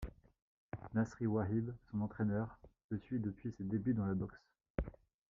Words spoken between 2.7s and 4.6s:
le suit depuis ses débuts dans la boxe.